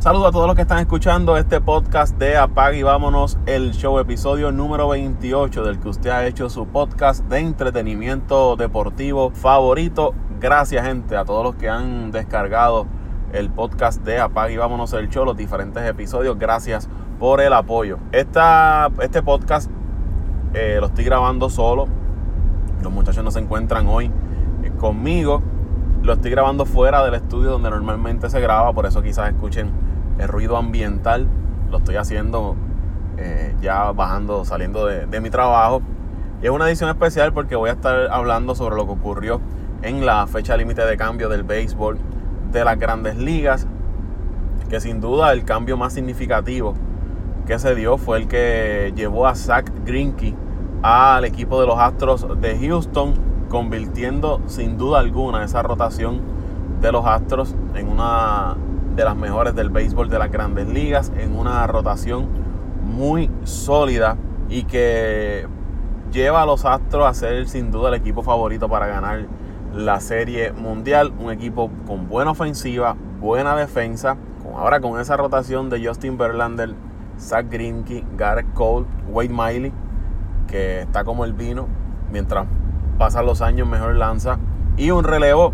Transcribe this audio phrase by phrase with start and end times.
[0.00, 3.98] Saludos a todos los que están escuchando este podcast de Apag y Vámonos, el show
[3.98, 10.14] episodio número 28 del que usted ha hecho su podcast de entretenimiento deportivo favorito.
[10.40, 12.86] Gracias gente a todos los que han descargado
[13.34, 16.38] el podcast de Apag y Vámonos el show, los diferentes episodios.
[16.38, 16.88] Gracias
[17.18, 17.98] por el apoyo.
[18.10, 19.70] Esta, este podcast
[20.54, 21.88] eh, lo estoy grabando solo.
[22.82, 24.10] Los muchachos no se encuentran hoy
[24.62, 25.42] eh, conmigo.
[26.02, 29.89] Lo estoy grabando fuera del estudio donde normalmente se graba, por eso quizás escuchen
[30.20, 31.26] el ruido ambiental.
[31.70, 32.56] Lo estoy haciendo
[33.16, 35.82] eh, ya bajando, saliendo de, mi trabajo.
[36.42, 39.40] Y es una edición especial porque voy a estar hablando sobre lo que ocurrió
[39.82, 41.98] en la fecha límite de cambio del béisbol
[42.52, 43.66] de las grandes ligas.
[44.68, 46.74] Que sin duda el cambio más significativo
[47.46, 50.34] que se dio fue el que llevó a Zach Greinke
[50.82, 53.14] al equipo de los Astros de Houston,
[53.48, 56.20] convirtiendo sin duda alguna esa rotación
[56.80, 58.56] de los Astros en una
[58.96, 62.28] de las mejores del béisbol de las grandes ligas, en una rotación
[62.82, 64.16] muy sólida
[64.48, 65.46] y que
[66.12, 69.26] lleva a los Astros a ser sin duda el equipo favorito para ganar
[69.74, 74.16] la serie mundial, un equipo con buena ofensiva, buena defensa,
[74.56, 76.74] ahora con esa rotación de Justin Verlander
[77.20, 79.72] Zach Greinke, Garrett Cole, Wade Miley,
[80.48, 81.68] que está como el vino,
[82.10, 82.46] mientras
[82.98, 84.38] pasan los años mejor lanza,
[84.76, 85.52] y un relevo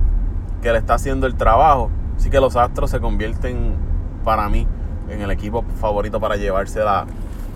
[0.62, 1.90] que le está haciendo el trabajo.
[2.16, 3.74] Así que los Astros se convierten
[4.24, 4.66] para mí
[5.08, 7.06] en el equipo favorito para llevarse la,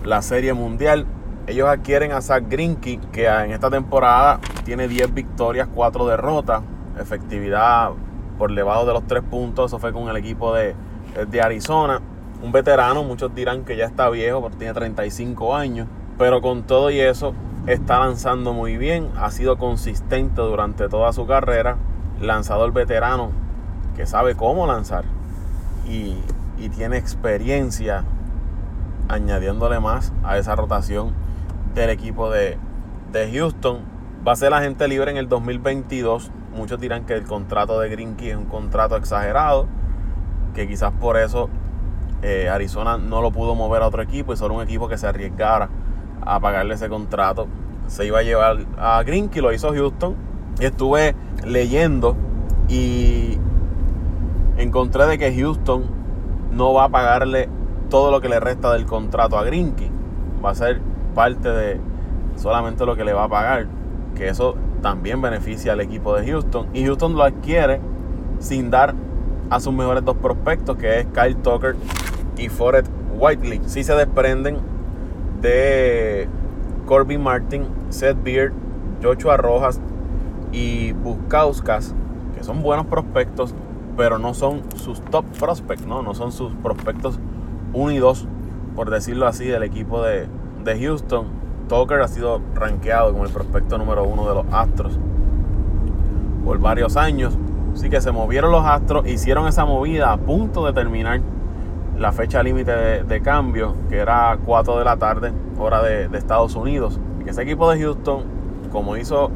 [0.05, 1.05] la serie mundial.
[1.47, 6.61] Ellos adquieren a Zach Greinke, que en esta temporada tiene 10 victorias, 4 derrotas,
[6.99, 7.91] efectividad
[8.37, 9.71] por debajo de los 3 puntos.
[9.71, 10.75] Eso fue con el equipo de,
[11.27, 11.99] de Arizona.
[12.43, 16.89] Un veterano, muchos dirán que ya está viejo porque tiene 35 años, pero con todo
[16.89, 17.33] y eso
[17.67, 21.77] está lanzando muy bien, ha sido consistente durante toda su carrera,
[22.19, 23.29] lanzador veterano
[23.95, 25.05] que sabe cómo lanzar
[25.87, 26.17] y,
[26.75, 28.03] tiene experiencia
[29.09, 31.11] añadiéndole más a esa rotación
[31.73, 32.59] del equipo de,
[33.11, 33.79] de Houston.
[34.25, 36.29] Va a ser la gente libre en el 2022.
[36.55, 39.65] Muchos dirán que el contrato de Green es un contrato exagerado,
[40.53, 41.49] que quizás por eso
[42.21, 45.07] eh, Arizona no lo pudo mover a otro equipo y solo un equipo que se
[45.07, 45.67] arriesgara
[46.21, 47.47] a pagarle ese contrato
[47.91, 50.15] se iba a llevar a Green, lo hizo Houston.
[50.59, 52.15] Y estuve leyendo
[52.69, 53.37] y
[54.61, 55.85] encontré de que Houston
[56.51, 57.49] no va a pagarle
[57.89, 59.89] todo lo que le resta del contrato a Grinky.
[60.43, 60.81] Va a ser
[61.13, 61.79] parte de
[62.35, 63.67] solamente lo que le va a pagar.
[64.15, 66.67] Que eso también beneficia al equipo de Houston.
[66.73, 67.79] Y Houston lo adquiere
[68.39, 68.95] sin dar
[69.49, 71.75] a sus mejores dos prospectos, que es Kyle Tucker
[72.37, 73.61] y Forrest Whiteley.
[73.65, 74.57] Si se desprenden
[75.41, 76.27] de
[76.85, 78.53] Corbin Martin, Seth Beard,
[79.03, 79.79] Joshua Rojas
[80.51, 81.93] y Buskauskas,
[82.35, 83.53] que son buenos prospectos,
[83.95, 86.01] pero no son sus top prospects, ¿no?
[86.01, 87.19] no son sus prospectos
[87.73, 88.27] 1 y 2,
[88.75, 90.27] por decirlo así, del equipo de,
[90.63, 91.27] de Houston.
[91.67, 94.99] Tucker ha sido rankeado como el prospecto número uno de los Astros
[96.43, 97.37] por varios años.
[97.73, 101.21] Así que se movieron los Astros, hicieron esa movida a punto de terminar
[101.97, 106.99] la fecha límite de, cambio, que era 4 de la tarde, hora de, Estados Unidos.
[107.19, 108.23] Y que ese equipo de Houston,
[108.71, 109.31] como hizo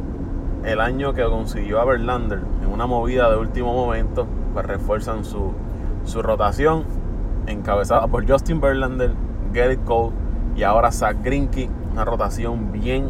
[0.65, 5.53] el año que consiguió a Verlander en una movida de último momento, pues refuerzan su,
[6.05, 6.83] su rotación,
[7.47, 9.11] encabezada por Justin Verlander,
[9.53, 10.11] Gerrit Cole
[10.55, 13.09] y ahora Zach Greinke, una rotación bien,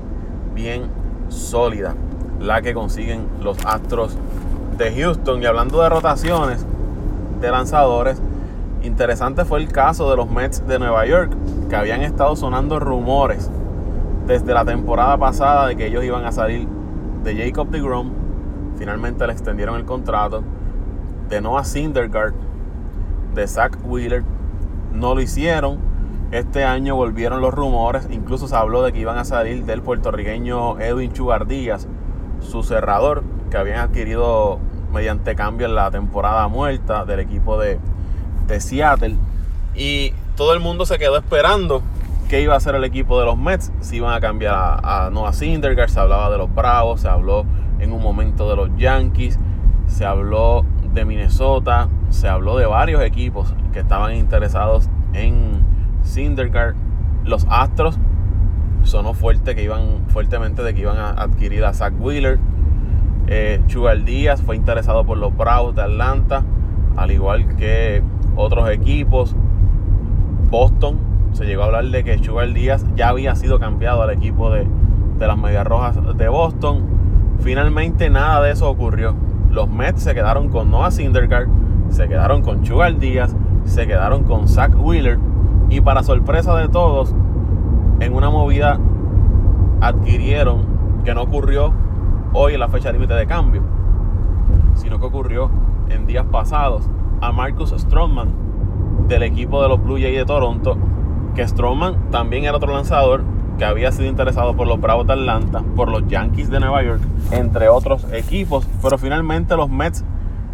[0.53, 0.83] bien
[1.29, 1.95] sólida,
[2.39, 4.17] la que consiguen los Astros
[4.77, 5.41] de Houston.
[5.41, 6.65] Y hablando de rotaciones
[7.39, 8.21] de lanzadores,
[8.85, 11.31] Interesante fue el caso de los Mets de Nueva York,
[11.69, 13.49] que habían estado sonando rumores
[14.27, 16.67] desde la temporada pasada de que ellos iban a salir
[17.25, 18.11] de Jacob DeGrom.
[18.77, 20.43] Finalmente le extendieron el contrato.
[21.27, 22.35] De Noah Syndergaard,
[23.33, 24.23] de Zach Wheeler,
[24.93, 25.79] no lo hicieron.
[26.31, 30.79] Este año volvieron los rumores, incluso se habló de que iban a salir del puertorriqueño
[30.79, 31.87] Edwin Chugar Díaz,
[32.41, 34.59] su cerrador, que habían adquirido
[34.93, 37.79] mediante cambio en la temporada muerta del equipo de,
[38.47, 39.15] de Seattle.
[39.75, 41.81] Y todo el mundo se quedó esperando
[42.27, 43.71] qué iba a hacer el equipo de los Mets.
[43.79, 47.45] Si iban a cambiar a, Noah Syndergaard, se hablaba de los Bravos, se habló
[47.79, 49.39] en un momento de los Yankees,
[49.87, 55.61] se habló de Minnesota, se habló de varios equipos que estaban interesados en
[56.03, 56.75] Syndergaard.
[57.23, 57.99] Los Astros
[58.83, 62.39] sonó fuerte que iban fuertemente de que iban a adquirir a Zach Wheeler.
[63.27, 66.43] Eh, Chugal Díaz fue interesado por los Bravos de Atlanta,
[66.95, 68.03] al igual que
[68.35, 69.35] otros equipos.
[70.49, 74.49] Boston, se llegó a hablar de que Sugar Díaz ya había sido cambiado al equipo
[74.51, 74.65] de,
[75.19, 76.83] las Medias Rojas de Boston.
[77.41, 79.13] Finalmente nada de eso ocurrió.
[79.51, 81.49] Los Mets se quedaron con Noah Syndergaard,
[81.89, 83.35] se quedaron con Sugar Díaz,
[83.65, 85.19] se quedaron con Zach Wheeler
[85.69, 87.13] y para sorpresa de todos,
[87.99, 88.79] en una movida
[89.81, 90.63] adquirieron,
[91.03, 91.73] que no ocurrió
[92.31, 93.61] hoy en la fecha límite de cambio,
[94.73, 95.49] sino que ocurrió
[95.89, 96.89] en días pasados,
[97.19, 98.29] a Marcus Stroman
[99.09, 100.77] del equipo de los Blue Jays de Toronto,
[101.35, 103.23] que Stroman también era otro lanzador
[103.57, 107.01] que había sido interesado por los Bravos de Atlanta, por los Yankees de Nueva York,
[107.31, 110.03] entre otros equipos, pero finalmente los Mets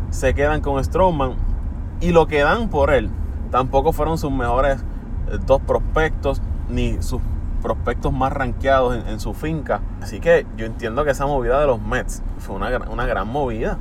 [0.09, 1.35] se quedan con Stroman
[2.01, 3.09] y lo que dan por él
[3.51, 4.83] tampoco fueron sus mejores
[5.29, 7.21] eh, dos prospectos ni sus
[7.61, 9.81] prospectos más rankeados en, su finca.
[10.01, 13.77] Así que yo entiendo que esa movida de los Mets fue una, una gran movida.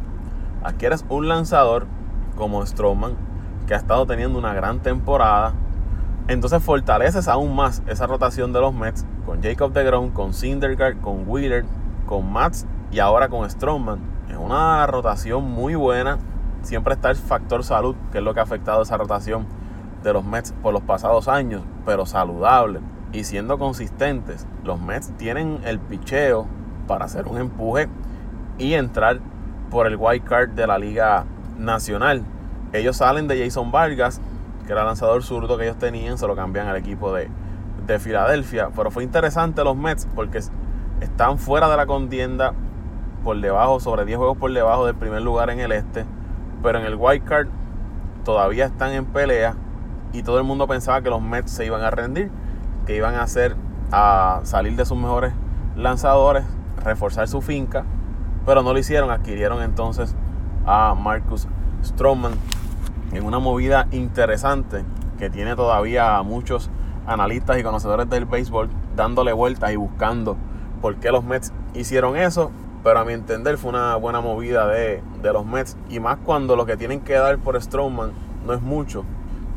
[0.63, 1.87] Aquí eres un lanzador
[2.37, 3.15] como Stroman
[3.67, 5.55] que ha estado teniendo una gran temporada.
[6.31, 11.29] Entonces fortaleces aún más esa rotación de los Mets con Jacob DeGrom, con Syndergaard, con
[11.29, 11.65] Wheeler,
[12.07, 13.99] con Mats y ahora con Stroman.
[14.29, 16.19] Es una rotación muy buena.
[16.63, 19.45] Siempre está el factor salud, que es lo que ha afectado esa rotación
[20.05, 22.79] de los Mets por los pasados años, pero saludable
[23.13, 24.47] y siendo consistentes.
[24.63, 26.47] Los Mets tienen el picheo
[26.87, 27.89] para hacer un empuje
[28.57, 29.19] y entrar
[29.69, 31.25] por el wild card de la Liga
[31.59, 32.23] Nacional.
[32.73, 34.21] Ellos salen de Jason Vargas,
[34.71, 37.29] que era lanzador zurdo que ellos tenían, se lo cambian al equipo de,
[37.89, 38.71] de Filadelfia.
[38.77, 40.39] Pero fue interesante los Mets porque
[41.01, 42.55] están fuera de la contienda
[43.25, 46.05] por debajo, sobre 10 juegos por debajo del primer lugar en el este.
[46.63, 47.49] Pero en el wild card
[48.25, 49.57] todavía están en pelea
[50.13, 52.31] y todo el mundo pensaba que los Mets se iban a rendir,
[52.87, 53.57] que iban a hacer
[53.91, 55.33] a salir de sus mejores
[55.75, 56.45] lanzadores,
[56.85, 57.85] reforzar su finca,
[58.47, 60.15] pero no lo hicieron, adquirieron entonces
[60.65, 61.49] a Marcus
[61.85, 62.35] Stroman
[63.13, 64.85] en una movida interesante
[65.19, 66.71] que tiene todavía a muchos
[67.07, 70.37] analistas y conocedores del béisbol dándole vueltas y buscando
[70.81, 72.51] por qué los Mets hicieron eso.
[72.83, 75.77] Pero a mi entender fue una buena movida de, de los Mets.
[75.91, 78.13] Y más cuando lo que tienen que dar por Stroman
[78.47, 79.05] no es mucho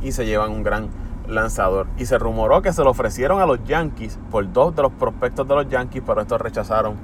[0.02, 0.90] y se llevan un gran
[1.28, 1.88] lanzador.
[1.98, 5.48] Y se rumoró que se lo ofrecieron a los Yankees por dos de los prospectos
[5.48, 6.96] de los Yankees, pero estos rechazaron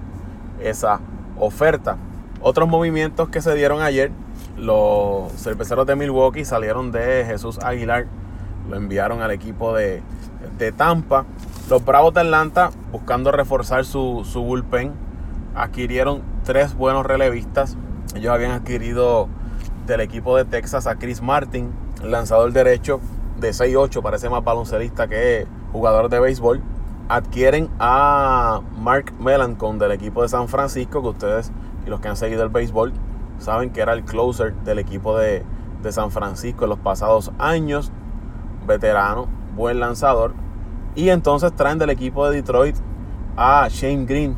[0.60, 1.00] esa
[1.38, 1.98] oferta.
[2.42, 4.12] Otros movimientos que se dieron ayer,
[4.60, 8.06] los cerveceros de Milwaukee salieron de Jesús Aguilar,
[8.70, 10.04] lo enviaron al equipo de,
[10.76, 11.26] Tampa.
[11.70, 14.92] Los Bravos de Atlanta, buscando reforzar su, su bullpen,
[15.56, 17.78] adquirieron tres buenos relevistas.
[18.16, 19.30] Ellos habían adquirido
[19.86, 21.72] del equipo de Texas a Chris Martin,
[22.04, 23.00] lanzador derecho
[23.40, 26.62] de 6'8, parece más baloncelista que jugador de béisbol.
[27.08, 31.52] Adquieren a Mark Melancon del equipo de San Francisco, que ustedes
[31.86, 32.94] y los que han seguido el béisbol
[33.40, 35.44] saben que era el closer del equipo de,
[35.82, 37.92] de San Francisco en los pasados años.
[38.68, 40.34] Veterano, buen lanzador.
[40.96, 42.76] Y entonces traen del equipo de Detroit
[43.36, 44.36] a Shane Green,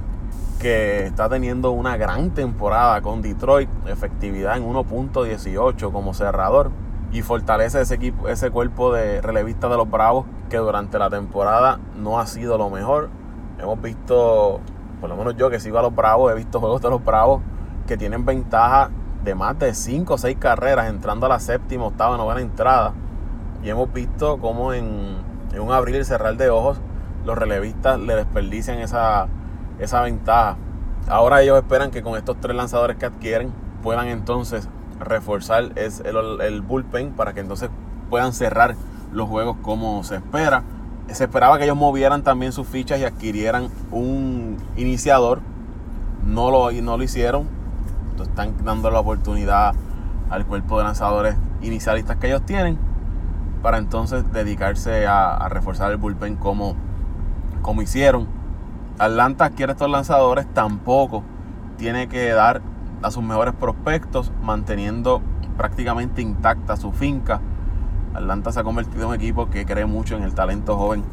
[0.60, 6.72] que está teniendo una gran temporada con Detroit, efectividad en 1.18 como cerrador
[7.12, 11.80] y fortalece ese equipo, ese cuerpo de relevistas de los Bravos que durante la temporada
[11.98, 13.10] no ha sido lo mejor.
[13.60, 14.60] Hemos visto,
[15.00, 17.42] por lo menos yo que sigo a los Bravos, he visto juegos de los Bravos
[17.92, 18.90] que tienen ventaja
[19.22, 22.94] de más de 5 o 6 carreras entrando a la séptima, octava, novena entrada.
[23.62, 25.18] Y hemos visto cómo en,
[25.54, 26.80] en un abrir y cerrar de ojos
[27.26, 29.28] los relevistas le desperdician esa,
[29.78, 30.56] esa ventaja.
[31.10, 33.52] Ahora ellos esperan que con estos tres lanzadores que adquieren
[33.84, 37.70] puedan entonces reforzar es el, bullpen para que entonces
[38.10, 38.78] puedan cerrar
[39.12, 40.64] los juegos como se espera.
[41.10, 45.42] Se esperaba que ellos movieran también sus fichas y adquirieran un iniciador.
[46.26, 47.60] No lo, no lo hicieron.
[48.24, 49.74] Están dando la oportunidad
[50.30, 52.78] al cuerpo de lanzadores inicialistas que ellos tienen
[53.62, 56.76] para entonces dedicarse a, reforzar el bullpen como,
[57.62, 58.28] como hicieron.
[58.98, 61.24] Atlanta adquiere estos lanzadores, tampoco
[61.78, 62.62] tiene que dar
[63.02, 65.22] a sus mejores prospectos, manteniendo
[65.58, 67.42] prácticamente intacta su finca.
[68.14, 71.04] Atlanta se ha convertido en un equipo que cree mucho en el talento joven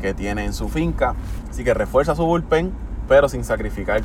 [0.00, 1.14] que tiene en su finca.
[1.50, 2.72] Así que refuerza su bullpen,
[3.08, 4.02] pero sin sacrificar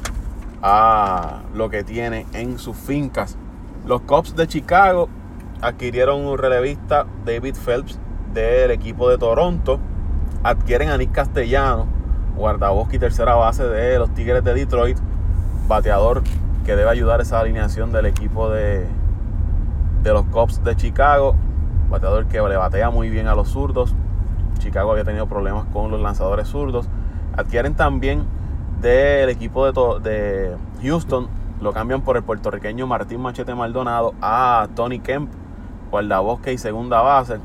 [0.61, 3.37] a lo que tiene en sus fincas.
[3.85, 5.09] Los Cubs de Chicago
[5.61, 7.99] adquirieron un relevista David Phelps
[8.33, 9.79] del equipo de Toronto.
[10.43, 11.87] Adquieren a Nick Castellano,
[12.35, 14.97] guardabosque y tercera base de los Tigres de Detroit,
[15.67, 16.23] bateador
[16.65, 18.85] que debe ayudar esa alineación del equipo de,
[20.03, 21.35] de los Cubs de Chicago.
[21.89, 23.95] Bateador que le batea muy bien a los zurdos.
[24.59, 26.89] Chicago había tenido problemas con los lanzadores zurdos.
[27.37, 28.25] Adquieren también
[28.81, 31.27] del equipo de, de Houston,
[31.62, 35.31] lo cambian por el puertorriqueño Martín Machete Maldonado a Tony Kemp,
[35.89, 37.39] guardabosque y segunda base.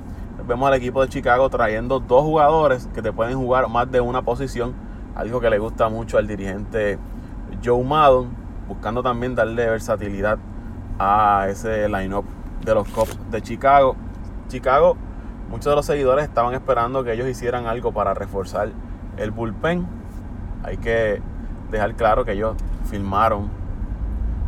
[0.46, 4.22] Vemos al equipo de Chicago trayendo dos jugadores que te pueden jugar más de una
[4.22, 4.74] posición,
[5.14, 6.98] algo que le gusta mucho al dirigente
[7.64, 8.30] Joe Maddon
[8.68, 10.38] buscando también darle versatilidad
[10.98, 12.24] a ese line-up
[12.64, 13.96] de los Cubs de Chicago.
[14.48, 14.96] Chicago
[15.50, 18.70] muchos de los seguidores estaban esperando que ellos hicieran algo para reforzar
[19.16, 20.01] el bullpen.
[20.62, 21.20] Hay que
[21.70, 23.50] dejar claro que ellos firmaron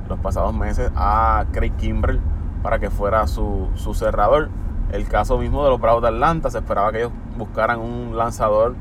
[0.08, 2.20] los pasados meses a Craig Kimbrell
[2.62, 4.50] para que fuera su, su cerrador.
[4.92, 8.74] El caso mismo de los Bravos de Atlanta, se esperaba que ellos buscaran un lanzador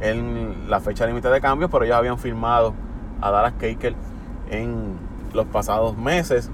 [0.00, 2.74] en la fecha límite de cambios, pero ellos habían firmado
[3.20, 3.96] a Dallas Keuchel
[4.50, 4.96] en
[5.32, 6.50] los pasados meses.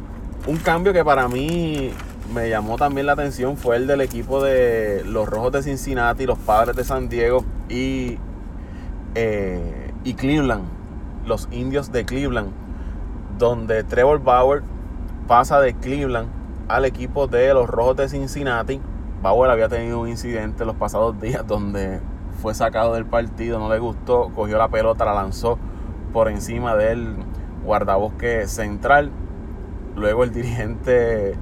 [0.46, 1.92] Un cambio que para mí
[2.32, 6.38] me llamó también la atención fue el del equipo de los Rojos de Cincinnati, los
[6.38, 8.18] Padres de San Diego y,
[9.14, 10.64] eh, y Cleveland,
[11.26, 12.50] los Indios de Cleveland,
[13.38, 14.62] donde Trevor Bauer
[15.26, 16.28] pasa de Cleveland
[16.68, 18.80] al equipo de los Rojos de Cincinnati.
[19.22, 22.00] Bauer había tenido un incidente los pasados días donde
[22.40, 25.58] fue sacado del partido, no le gustó, cogió la pelota, la lanzó
[26.12, 27.16] por encima del
[27.64, 29.10] guardabosque central.
[29.96, 31.34] Luego el dirigente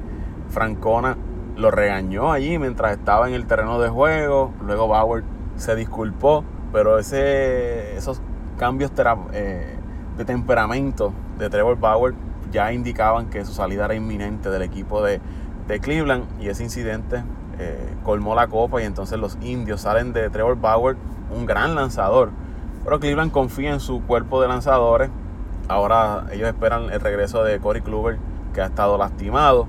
[0.48, 1.16] Francona
[1.56, 4.52] lo regañó allí mientras estaba en el terreno de juego.
[4.64, 5.24] Luego Bauer
[5.56, 8.22] se disculpó, pero ese, esos
[8.58, 8.92] cambios
[9.32, 9.76] eh,
[10.18, 12.14] de temperamento de Trevor Bauer
[12.50, 15.20] ya indicaban que su salida era inminente del equipo de,
[15.80, 17.22] Cleveland y ese incidente
[17.58, 20.96] eh, colmó la copa y entonces los indios salen de Trevor Bauer,
[21.30, 22.30] un gran lanzador.
[22.84, 25.10] Pero Cleveland confía en su cuerpo de lanzadores.
[25.68, 28.18] Ahora ellos esperan el regreso de Corey Kluber,
[28.54, 29.66] que ha estado lastimado.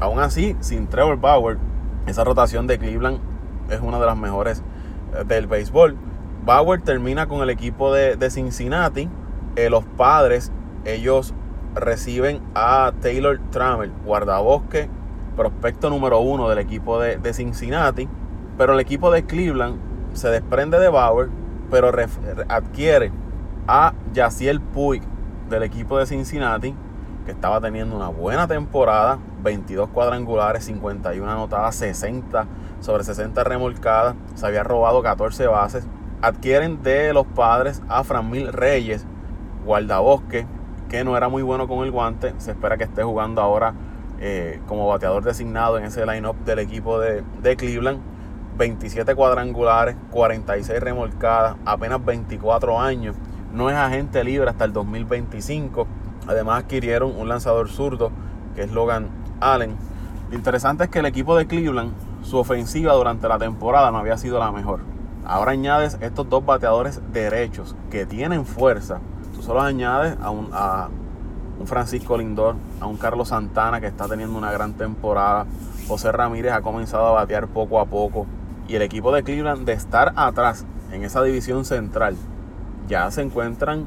[0.00, 1.58] Aún así, sin Trevor Bauer,
[2.06, 3.20] esa rotación de Cleveland
[3.70, 4.64] es una de las mejores
[5.14, 5.96] eh, del béisbol.
[6.44, 9.08] Bauer termina con el equipo de, Cincinnati.
[9.56, 10.52] Eh, los padres,
[10.84, 11.34] ellos
[11.74, 14.88] reciben a Taylor Trammell, guardabosque,
[15.36, 18.08] prospecto número uno del equipo de, de, Cincinnati.
[18.56, 19.78] Pero el equipo de Cleveland
[20.14, 21.28] se desprende de Bauer,
[21.70, 21.92] pero
[22.48, 23.12] adquiere
[23.66, 25.02] a Yaciel Puig
[25.48, 26.74] del equipo de Cincinnati,
[27.24, 32.46] que estaba teniendo una buena temporada, 22 cuadrangulares, 51 anotadas, 60
[32.80, 35.86] sobre 60 remolcadas, se había robado 14 bases.
[36.22, 39.06] Adquieren de los padres a Franmil Reyes,
[39.64, 40.46] guardabosque,
[40.90, 42.34] que no era muy bueno con el guante.
[42.36, 43.72] Se espera que esté jugando ahora
[44.18, 48.00] eh, como bateador designado en ese line-up del equipo de, de Cleveland.
[48.58, 53.16] 27 cuadrangulares, 46 remolcadas, apenas 24 años.
[53.54, 55.86] No es agente libre hasta el 2025.
[56.26, 58.12] Además adquirieron un lanzador zurdo
[58.54, 59.08] que es Logan
[59.40, 59.74] Allen.
[60.28, 64.18] Lo interesante es que el equipo de Cleveland, su ofensiva durante la temporada no había
[64.18, 64.89] sido la mejor.
[65.24, 69.00] Ahora añades estos dos bateadores derechos que tienen fuerza.
[69.34, 70.88] Tú solo añades a un, a
[71.58, 75.46] un Francisco Lindor, a un Carlos Santana que está teniendo una gran temporada.
[75.86, 78.26] José Ramírez ha comenzado a batear poco a poco.
[78.66, 82.16] Y el equipo de Cleveland de estar atrás en esa división central
[82.88, 83.86] ya se encuentran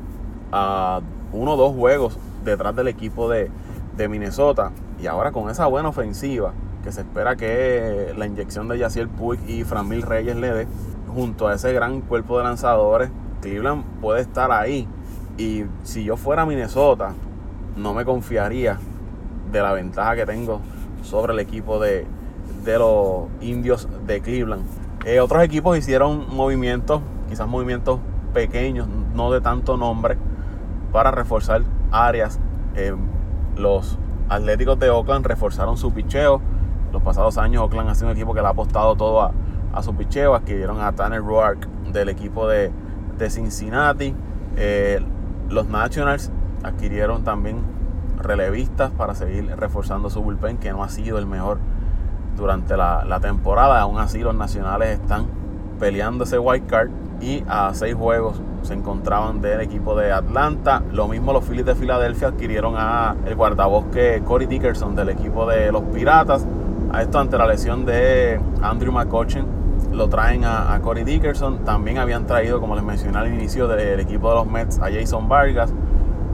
[0.52, 3.50] a uno o dos juegos detrás del equipo de,
[3.98, 4.72] de Minnesota.
[5.02, 9.40] Y ahora con esa buena ofensiva que se espera que la inyección de Yaciel Puig
[9.48, 10.68] y Franmil Reyes le dé,
[11.14, 13.10] junto a ese gran cuerpo de lanzadores,
[13.42, 14.88] Cleveland puede estar ahí.
[15.38, 17.14] Y si yo fuera Minnesota,
[17.76, 18.80] no me confiaría
[19.52, 20.60] de la ventaja que tengo
[21.04, 22.06] sobre el equipo de,
[22.66, 24.64] los indios de Cleveland.
[25.06, 28.00] Eh, otros equipos hicieron movimientos, quizás movimientos
[28.34, 30.18] pequeños, no de tanto nombre,
[30.92, 32.40] para reforzar áreas.
[32.76, 32.96] Eh,
[33.58, 33.98] los
[34.30, 36.42] Atléticos de Oakland reforzaron su picheo.
[36.92, 39.32] Los pasados años Oakland ha sido un equipo que le ha apostado todo a,
[39.82, 40.36] su picheo.
[40.36, 42.72] Adquirieron a Tanner Roark del equipo de,
[43.30, 44.14] Cincinnati.
[44.58, 45.00] Eh,
[45.50, 46.30] los Nationals
[46.62, 47.62] adquirieron también
[48.22, 51.60] relevistas para seguir reforzando su bullpen, que no ha sido el mejor
[52.36, 53.80] durante la, la temporada.
[53.80, 55.28] Aún así, los nacionales están
[55.80, 56.90] peleando ese wild card
[57.22, 60.84] y a seis juegos se encontraban del equipo de Atlanta.
[60.92, 65.72] Lo mismo los Phillies de Filadelfia adquirieron a el guardabosque Corey Dickerson del equipo de
[65.72, 66.46] los Piratas.
[66.92, 69.63] A esto ante la lesión de Andrew McCutcheon
[69.94, 71.64] lo traen a, a Corey Dickerson.
[71.64, 75.30] También habían traído, como les mencioné al inicio, del equipo de los Mets a Jason
[75.30, 75.74] Vargas.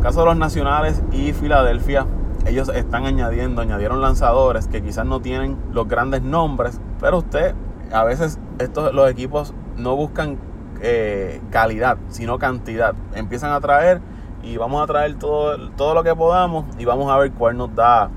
[0.01, 2.05] Caso de los Nacionales y Filadelfia,
[2.45, 7.53] ellos están añadiendo, añadieron lanzadores que quizás no tienen los grandes nombres, pero usted,
[7.91, 10.37] a veces estos, los equipos no buscan
[10.81, 12.93] eh, calidad, sino cantidad.
[13.13, 13.99] Empiezan a traer
[14.41, 17.75] y vamos a traer todo, todo lo que podamos y vamos a ver cuál nos
[17.75, 18.09] da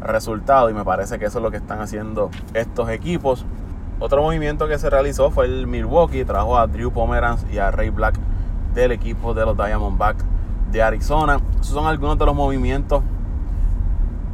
[0.00, 0.70] resultado.
[0.70, 3.46] Y me parece que eso es lo que están haciendo estos equipos.
[4.00, 7.90] Otro movimiento que se realizó fue el Milwaukee, trajo a Drew Pomeranz y a Ray
[7.90, 8.14] Black
[8.72, 10.24] del equipo de los Diamondbacks
[10.70, 11.40] de Arizona.
[11.54, 13.02] Esos son algunos de los movimientos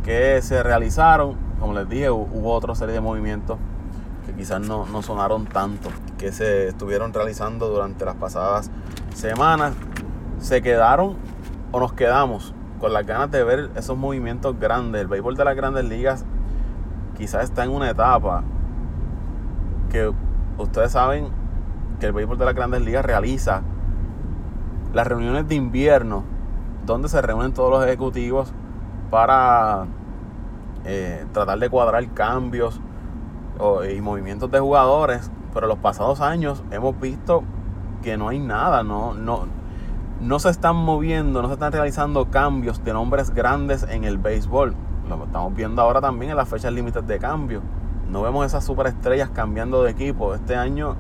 [0.04, 1.36] que se realizaron.
[1.58, 3.56] Como les dije, hubo otra serie de movimientos
[4.26, 8.70] que quizás no, no sonaron tanto, que se estuvieron realizando durante las pasadas
[9.14, 9.72] semanas,
[10.40, 11.16] se quedaron
[11.72, 15.00] o nos quedamos con las ganas de ver esos movimientos grandes.
[15.00, 16.26] El béisbol de las grandes ligas
[17.16, 18.44] quizás está en una etapa
[19.94, 20.12] que
[20.58, 21.28] ustedes saben
[22.00, 23.62] que el béisbol de las grandes ligas realiza
[24.92, 26.24] las reuniones de invierno
[26.84, 28.52] donde se reúnen todos los ejecutivos
[29.08, 29.86] para
[30.84, 32.80] eh, tratar de cuadrar cambios
[33.88, 35.30] y movimientos de jugadores.
[35.52, 37.44] Pero los pasados años hemos visto
[38.02, 39.46] que no hay nada, no, no,
[40.20, 44.74] no se están moviendo, no se están realizando cambios de nombres grandes en el béisbol.
[45.08, 47.62] Lo estamos viendo ahora también en las fechas límites de cambio.
[48.08, 50.34] No vemos esas superestrellas cambiando de equipo.
[50.34, 50.96] Este año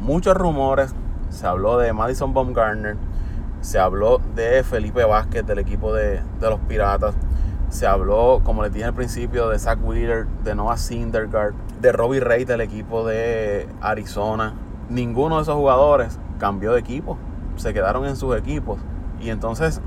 [0.00, 0.94] muchos rumores.
[1.30, 2.96] Se habló de Madison Baumgartner.
[3.60, 7.14] Se habló de Felipe Vázquez del equipo de, los Piratas.
[7.68, 12.20] Se habló, como les dije al principio, de Zach Wheeler, de Noah Syndergaard, de Robbie
[12.20, 14.54] Ray del equipo de Arizona.
[14.90, 17.16] Ninguno de esos jugadores cambió de equipo.
[17.56, 18.78] Se quedaron en sus equipos.
[19.20, 19.80] Y entonces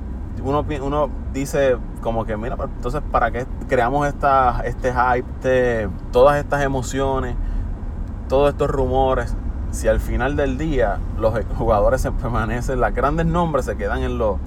[0.44, 6.38] uno, uno dice como que, mira, pues, entonces, ¿para qué creamos esta, este hype, todas
[6.38, 7.36] estas emociones,
[8.27, 9.36] todos estos rumores?
[9.72, 14.18] Si al final del día los jugadores se permanecen, los grandes nombres se quedan en
[14.18, 14.38] los,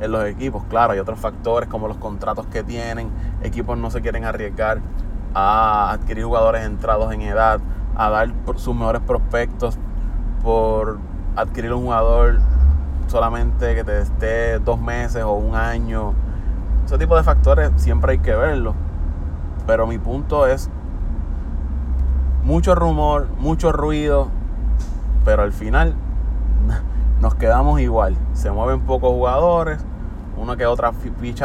[0.00, 0.64] en los equipos.
[0.68, 3.10] Claro, hay otros factores como los contratos que tienen,
[3.42, 4.80] equipos no se quieren arriesgar
[5.34, 7.60] a adquirir jugadores entrados en edad,
[7.94, 9.78] a dar sus mejores prospectos
[10.42, 10.98] por
[11.36, 12.40] adquirir un jugador
[13.06, 16.14] solamente que te esté dos meses o un año.
[16.84, 18.74] Ese tipo de factores siempre hay que verlo.
[19.66, 20.70] Pero mi punto es
[22.44, 24.28] mucho rumor, mucho ruido,
[25.24, 25.94] pero al final
[27.20, 28.16] nos quedamos igual.
[28.32, 29.78] Se mueven pocos jugadores,
[30.36, 30.92] una que otra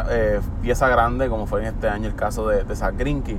[0.10, 3.38] eh, pieza grande, como fue en este año el caso de, de Zach Greinke.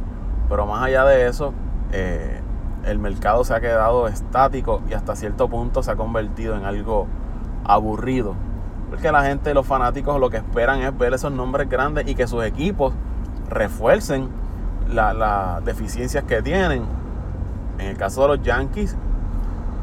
[0.48, 1.52] Pero más allá de eso,
[1.92, 2.40] eh,
[2.84, 7.06] el mercado se ha quedado estático y hasta cierto punto se ha convertido en algo
[7.68, 8.34] aburrido.
[8.90, 12.26] Porque la gente, los fanáticos, lo que esperan es ver esos nombres grandes y que
[12.26, 12.94] sus equipos
[13.48, 14.28] refuercen
[14.88, 16.84] las deficiencias que tienen.
[17.78, 18.96] En el caso de los Yankees,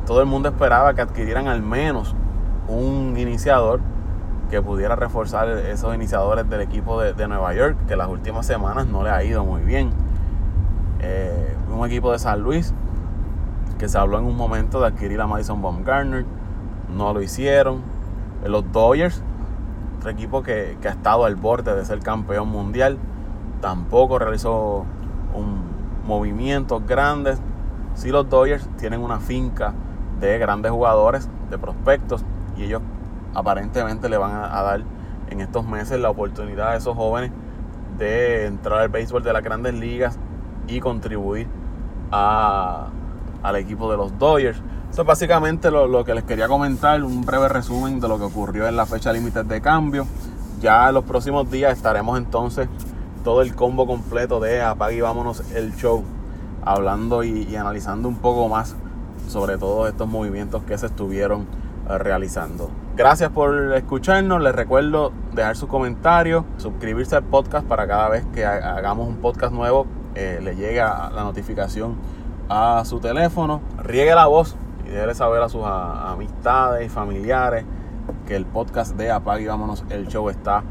[0.06, 2.16] todo el mundo esperaba que adquirieran al menos
[2.68, 3.80] un iniciador
[4.50, 9.04] que pudiera reforzar esos iniciadores del equipo de, Nueva York, que las últimas semanas no
[9.04, 9.92] le ha ido muy bien.
[11.00, 12.74] Eh, un equipo de San Luis
[13.78, 16.26] que se habló en un momento de adquirir a Madison Baumgartner
[16.94, 17.82] no lo hicieron.
[18.46, 19.22] Los Dodgers,
[19.98, 22.98] otro equipo que, ha estado al borde de ser campeón mundial,
[23.62, 24.86] tampoco realizó
[25.34, 25.66] un
[26.06, 27.40] movimientos grandes.
[27.96, 29.74] Si los Dodgers tienen una finca
[30.20, 32.24] de grandes jugadores, de prospectos,
[32.56, 32.82] y ellos
[33.34, 34.82] aparentemente le van a, dar
[35.30, 37.32] en estos meses la oportunidad a esos jóvenes
[37.98, 40.18] de entrar al béisbol de las grandes ligas
[40.68, 41.48] y contribuir
[42.12, 44.62] al equipo de los Dodgers.
[44.96, 48.66] Eso es básicamente lo, que les quería comentar, un breve resumen de lo que ocurrió
[48.66, 50.08] en la fecha límite de cambio.
[50.62, 52.70] Ya en los próximos días estaremos entonces
[53.22, 56.02] todo el combo completo de Apague y Vámonos el Show,
[56.64, 58.78] hablando y, analizando un poco más
[59.28, 61.42] sobre todos estos movimientos que se estuvieron
[61.90, 62.70] eh, realizando.
[62.96, 64.42] Gracias por escucharnos.
[64.42, 69.52] Les recuerdo dejar su comentario, suscribirse al podcast para cada vez que hagamos un podcast
[69.52, 71.98] nuevo eh, le llegue la notificación
[72.48, 73.60] a su teléfono.
[73.84, 74.56] Riegue la voz
[74.96, 77.66] y déjele saber a sus amistades y familiares
[78.26, 80.64] que el podcast de Apague y Vámonos, el show está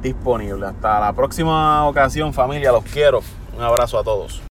[0.00, 0.66] disponible.
[0.66, 3.20] Hasta la próxima ocasión familia, los quiero.
[3.56, 4.42] Un abrazo a todos.